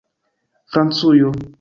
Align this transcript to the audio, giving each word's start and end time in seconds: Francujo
Francujo 0.71 1.29